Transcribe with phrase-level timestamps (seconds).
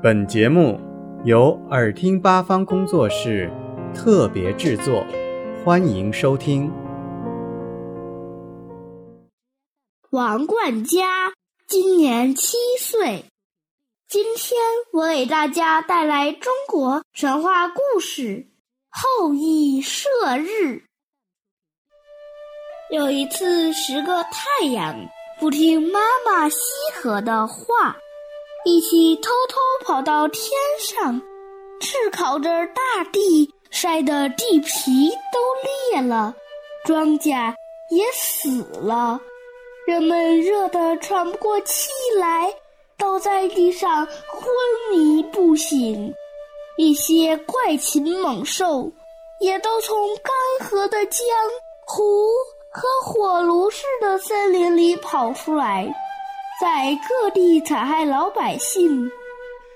[0.00, 0.78] 本节目
[1.24, 3.50] 由耳听八方工作室
[3.92, 5.04] 特别制作，
[5.64, 6.70] 欢迎收听。
[10.10, 11.32] 王冠佳
[11.66, 13.24] 今年七岁，
[14.06, 14.56] 今天
[14.92, 18.22] 我给大家带来中国神话故事
[18.90, 20.08] 《后羿射
[20.38, 20.46] 日》。
[22.92, 24.94] 有一次，十个太阳
[25.40, 26.56] 不听妈妈羲
[26.94, 27.96] 和的话，
[28.64, 31.20] 一起偷偷跑到天上，
[31.80, 35.38] 炙烤着大地，晒得地皮都
[35.92, 36.34] 裂了，
[36.84, 37.54] 庄稼
[37.90, 39.18] 也死了，
[39.86, 42.52] 人们热得喘不过气来，
[42.98, 44.46] 倒在地上昏
[44.90, 46.12] 迷不醒。
[46.76, 48.90] 一些怪禽猛兽
[49.40, 51.22] 也都从干涸的江
[51.86, 52.02] 湖。
[52.70, 55.90] 和火炉似的森林里跑出来，
[56.60, 59.08] 在各地残害老百姓。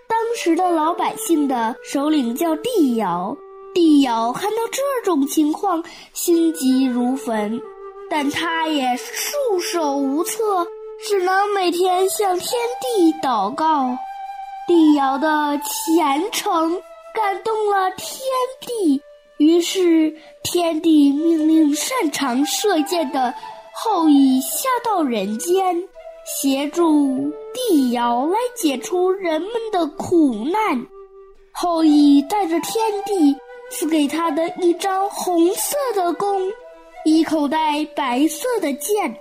[0.08, 3.36] 当时的老百姓的首领叫帝尧，
[3.72, 7.60] 帝尧看到这种情况，心急如焚，
[8.10, 10.66] 但他也束手无策，
[11.06, 13.96] 只能每天向天地祷告。
[14.66, 16.70] 帝尧的虔诚
[17.14, 18.18] 感动了天
[18.60, 19.00] 地。
[19.38, 23.32] 于是，天帝命令擅长射箭的
[23.72, 25.76] 后羿下到人间，
[26.24, 30.86] 协助帝尧来解除人们的苦难。
[31.52, 33.36] 后羿带着天帝
[33.70, 36.42] 赐给他的一张红色的弓，
[37.04, 39.14] 一口袋白色的箭，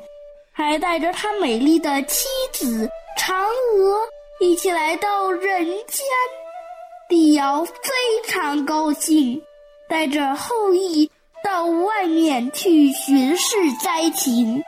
[0.51, 3.33] 还带着他美丽的妻子嫦
[3.75, 3.97] 娥
[4.39, 6.05] 一起来到人间。
[7.09, 7.71] 帝尧非
[8.27, 9.41] 常高兴。
[9.89, 11.11] 带着后羿
[11.43, 14.63] 到外面去巡视灾情，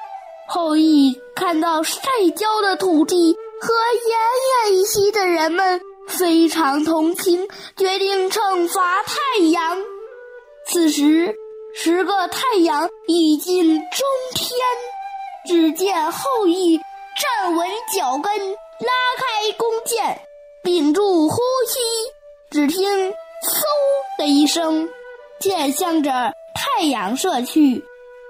[0.54, 2.00] 后羿看到晒
[2.36, 9.76] 焦的土地和奄奄一息的人们，非常同情，决定惩罚太阳。
[10.68, 11.34] 此时，
[11.74, 14.06] 十个太阳已近中
[14.36, 14.56] 天，
[15.48, 20.22] 只见后羿站稳脚跟，拉开弓箭，
[20.62, 21.36] 屏住呼
[21.68, 21.80] 吸，
[22.52, 22.88] 只听
[23.42, 23.64] “嗖”
[24.20, 24.88] 的一声。
[25.40, 27.84] 箭向着太阳射去，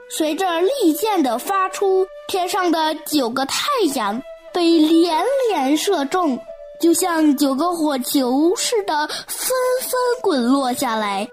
[0.10, 4.22] 随着利箭的发出，天上的九个太阳
[4.54, 6.40] 被连连射中，
[6.80, 9.50] 就像九个火球似的纷
[9.82, 9.92] 纷
[10.22, 11.28] 滚落下来。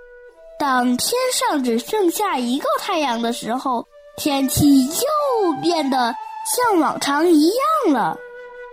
[0.58, 3.86] 当天上只剩下一个太阳的时候，
[4.16, 6.14] 天气又变得
[6.46, 8.18] 像往常一样了。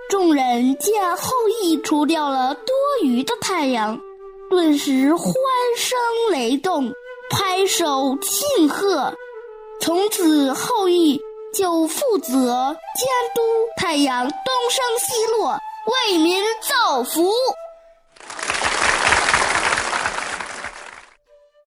[0.10, 1.32] 众人见后
[1.62, 4.00] 羿除掉了多余的太阳。
[4.50, 5.34] 顿时欢
[5.76, 5.98] 声
[6.32, 6.90] 雷动，
[7.30, 9.14] 拍手庆贺。
[9.88, 11.18] 从此后羿
[11.54, 13.42] 就负责监督
[13.78, 14.36] 太阳东
[14.70, 15.58] 升西落，
[16.12, 17.32] 为民造福。